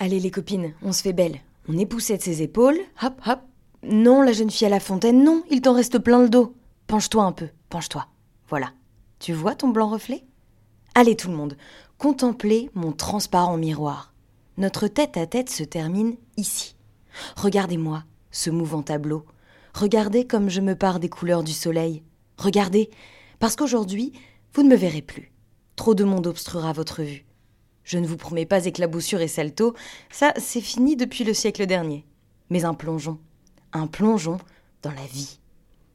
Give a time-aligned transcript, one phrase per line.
[0.00, 1.40] Allez les copines, on se fait belle.
[1.68, 3.40] On époussette ses épaules, hop hop.
[3.82, 6.54] Non, la jeune fille à la fontaine, non, il t'en reste plein le dos.
[6.86, 8.06] Penche-toi un peu, penche-toi.
[8.48, 8.70] Voilà.
[9.18, 10.24] Tu vois ton blanc reflet?
[10.94, 11.56] Allez tout le monde,
[11.98, 14.14] contemplez mon transparent miroir.
[14.56, 16.76] Notre tête à tête se termine ici.
[17.36, 19.24] Regardez-moi, ce mouvant tableau.
[19.74, 22.04] Regardez comme je me pars des couleurs du soleil.
[22.36, 22.90] Regardez,
[23.40, 24.12] parce qu'aujourd'hui,
[24.54, 25.32] vous ne me verrez plus.
[25.74, 27.27] Trop de monde obstruera votre vue.
[27.88, 29.72] Je ne vous promets pas éclaboussure et salto,
[30.10, 32.04] ça c'est fini depuis le siècle dernier.
[32.50, 33.18] Mais un plongeon,
[33.72, 34.36] un plongeon
[34.82, 35.38] dans la vie.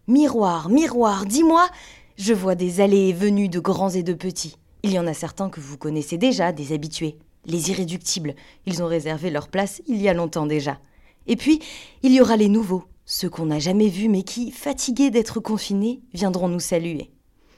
[0.07, 1.69] Miroir, miroir, dis-moi,
[2.17, 4.57] je vois des allées et venues de grands et de petits.
[4.81, 8.33] Il y en a certains que vous connaissez déjà, des habitués, les irréductibles.
[8.65, 10.79] Ils ont réservé leur place il y a longtemps déjà.
[11.27, 11.59] Et puis,
[12.01, 16.01] il y aura les nouveaux, ceux qu'on n'a jamais vus mais qui, fatigués d'être confinés,
[16.11, 17.11] viendront nous saluer.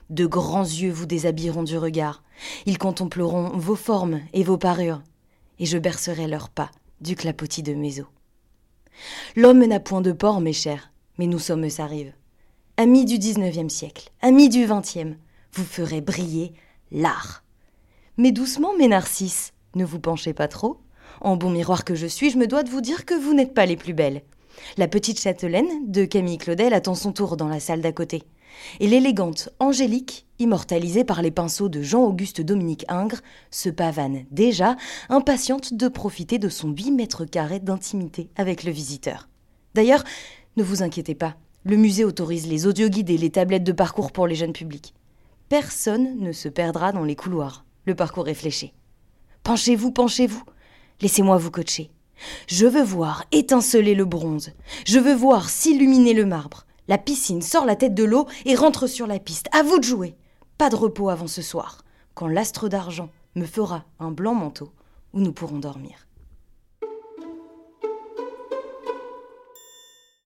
[0.09, 2.23] De grands yeux vous déshabilleront du regard.
[2.65, 5.01] Ils contempleront vos formes et vos parures.
[5.59, 6.69] Et je bercerai leurs pas
[7.01, 8.07] du clapotis de mes os.
[9.35, 12.13] L'homme n'a point de port, mes chers, mais nous sommes sa rive.
[12.77, 15.17] Amis du XIXe siècle, amis du XXe,
[15.53, 16.53] vous ferez briller
[16.91, 17.43] l'art.
[18.17, 20.77] Mais doucement, mes narcisses, ne vous penchez pas trop.
[21.21, 23.53] En bon miroir que je suis, je me dois de vous dire que vous n'êtes
[23.53, 24.21] pas les plus belles.
[24.77, 28.23] La petite châtelaine de Camille Claudel attend son tour dans la salle d'à côté.
[28.79, 33.21] Et l'élégante Angélique, immortalisée par les pinceaux de Jean-Auguste Dominique Ingres,
[33.51, 34.75] se pavane déjà,
[35.09, 39.29] impatiente de profiter de son 8 mètres carrés d'intimité avec le visiteur.
[39.73, 40.03] D'ailleurs,
[40.57, 44.27] ne vous inquiétez pas, le musée autorise les audioguides et les tablettes de parcours pour
[44.27, 44.93] les jeunes publics.
[45.49, 47.65] Personne ne se perdra dans les couloirs.
[47.85, 48.73] Le parcours est fléché.
[49.43, 50.43] Penchez-vous, penchez-vous.
[51.01, 51.91] Laissez-moi vous coacher.
[52.47, 54.53] Je veux voir étinceler le bronze.
[54.85, 56.65] Je veux voir s'illuminer le marbre.
[56.87, 59.47] La piscine sort la tête de l'eau et rentre sur la piste.
[59.51, 60.15] À vous de jouer.
[60.57, 64.71] Pas de repos avant ce soir, quand l'astre d'argent me fera un blanc manteau
[65.13, 66.07] où nous pourrons dormir.